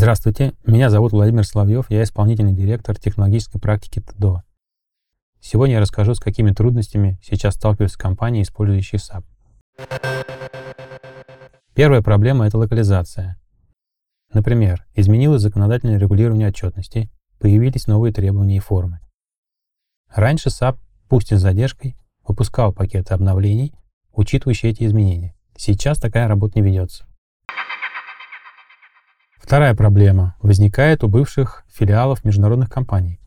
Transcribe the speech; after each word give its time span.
Здравствуйте, 0.00 0.54
меня 0.64 0.88
зовут 0.88 1.12
Владимир 1.12 1.44
Соловьев, 1.44 1.90
я 1.90 2.02
исполнительный 2.04 2.54
директор 2.54 2.98
технологической 2.98 3.60
практики 3.60 4.00
ТДО. 4.00 4.44
Сегодня 5.42 5.74
я 5.74 5.80
расскажу, 5.82 6.14
с 6.14 6.20
какими 6.20 6.52
трудностями 6.52 7.20
сейчас 7.22 7.56
сталкиваются 7.56 7.98
компании, 7.98 8.40
использующие 8.40 8.98
SAP. 8.98 9.24
Первая 11.74 12.00
проблема– 12.00 12.46
это 12.46 12.56
локализация. 12.56 13.38
Например, 14.32 14.86
изменилось 14.94 15.42
законодательное 15.42 15.98
регулирование 15.98 16.48
отчетности, 16.48 17.10
появились 17.38 17.86
новые 17.86 18.14
требования 18.14 18.56
и 18.56 18.60
формы. 18.60 19.00
Раньше 20.08 20.48
SAP, 20.48 20.78
пусть 21.10 21.30
и 21.30 21.36
с 21.36 21.40
задержкой, 21.42 21.94
выпускал 22.26 22.72
пакеты 22.72 23.12
обновлений, 23.12 23.74
учитывающие 24.14 24.72
эти 24.72 24.84
изменения. 24.84 25.34
Сейчас 25.58 26.00
такая 26.00 26.26
работа 26.26 26.58
не 26.58 26.64
ведется. 26.64 27.04
Вторая 29.40 29.74
проблема 29.74 30.36
возникает 30.42 31.02
у 31.02 31.08
бывших 31.08 31.64
филиалов 31.68 32.24
международных 32.24 32.68
компаний. 32.68 33.20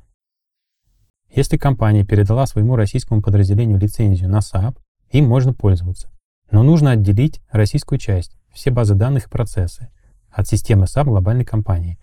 Если 1.30 1.58
компания 1.58 2.06
передала 2.06 2.46
своему 2.46 2.76
российскому 2.76 3.22
подразделению 3.22 3.80
лицензию 3.80 4.30
на 4.30 4.38
SAP, 4.38 4.78
им 5.10 5.28
можно 5.28 5.54
пользоваться. 5.54 6.12
Но 6.52 6.62
нужно 6.62 6.92
отделить 6.92 7.42
российскую 7.52 7.98
часть, 7.98 8.38
все 8.54 8.70
базы 8.70 8.94
данных 8.94 9.26
и 9.26 9.30
процессы, 9.30 9.90
от 10.30 10.48
системы 10.48 10.86
SAP 10.86 11.06
глобальной 11.06 11.46
компании. 11.46 11.98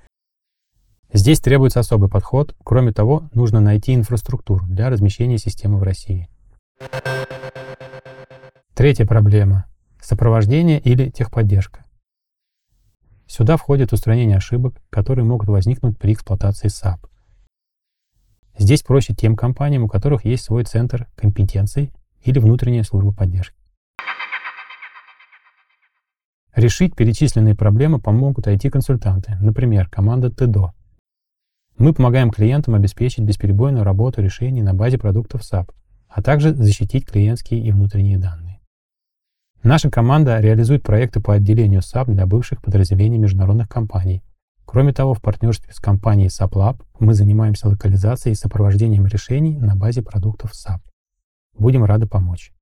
Здесь 1.12 1.40
требуется 1.40 1.80
особый 1.80 2.10
подход. 2.10 2.54
Кроме 2.64 2.92
того, 2.92 3.30
нужно 3.32 3.60
найти 3.60 3.94
инфраструктуру 3.94 4.66
для 4.66 4.90
размещения 4.90 5.38
системы 5.38 5.78
в 5.78 5.82
России. 5.84 6.28
Третья 8.74 9.06
проблема– 9.06 9.66
сопровождение 10.00 10.80
или 10.80 11.10
техподдержка. 11.10 11.84
Сюда 13.30 13.56
входит 13.56 13.92
устранение 13.92 14.38
ошибок, 14.38 14.82
которые 14.90 15.24
могут 15.24 15.48
возникнуть 15.48 15.96
при 15.96 16.14
эксплуатации 16.14 16.66
SAP. 16.66 16.98
Здесь 18.58 18.82
проще 18.82 19.14
тем 19.14 19.36
компаниям, 19.36 19.84
у 19.84 19.88
которых 19.88 20.24
есть 20.24 20.42
свой 20.42 20.64
центр 20.64 21.06
компетенций 21.14 21.92
или 22.24 22.40
внутренняя 22.40 22.82
служба 22.82 23.12
поддержки. 23.12 23.54
Решить 26.56 26.96
перечисленные 26.96 27.54
проблемы 27.54 28.00
помогут 28.00 28.48
IT-консультанты, 28.48 29.36
например, 29.40 29.88
команда 29.88 30.32
ТДО. 30.32 30.74
Мы 31.78 31.94
помогаем 31.94 32.32
клиентам 32.32 32.74
обеспечить 32.74 33.22
бесперебойную 33.22 33.84
работу 33.84 34.20
решений 34.20 34.62
на 34.62 34.74
базе 34.74 34.98
продуктов 34.98 35.42
SAP, 35.42 35.70
а 36.08 36.20
также 36.20 36.52
защитить 36.52 37.06
клиентские 37.06 37.62
и 37.62 37.70
внутренние 37.70 38.18
данные. 38.18 38.49
Наша 39.62 39.90
команда 39.90 40.40
реализует 40.40 40.82
проекты 40.82 41.20
по 41.20 41.34
отделению 41.34 41.80
SAP 41.80 42.10
для 42.12 42.24
бывших 42.24 42.62
подразделений 42.62 43.18
международных 43.18 43.68
компаний. 43.68 44.22
Кроме 44.64 44.94
того, 44.94 45.12
в 45.12 45.20
партнерстве 45.20 45.70
с 45.74 45.80
компанией 45.80 46.28
SAP 46.28 46.80
мы 46.98 47.12
занимаемся 47.12 47.68
локализацией 47.68 48.32
и 48.32 48.36
сопровождением 48.36 49.06
решений 49.06 49.58
на 49.58 49.76
базе 49.76 50.00
продуктов 50.00 50.52
SAP. 50.52 50.80
Будем 51.58 51.84
рады 51.84 52.06
помочь. 52.06 52.54